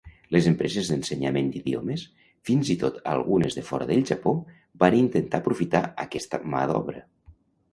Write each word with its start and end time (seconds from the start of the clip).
Les 0.35 0.45
empreses 0.51 0.87
d'ensenyament 0.91 1.51
d'idiomes, 1.55 2.05
fins 2.49 2.71
i 2.75 2.77
tot 2.85 2.97
algunes 3.13 3.59
de 3.59 3.65
fora 3.67 3.89
del 3.91 4.01
Japó, 4.13 4.33
van 4.85 4.99
intentar 5.03 5.41
aprofitar 5.43 5.83
aquesta 6.07 6.41
mà 6.57 6.65
d'obra. 6.73 7.07